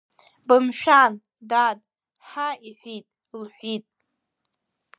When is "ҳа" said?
2.27-2.49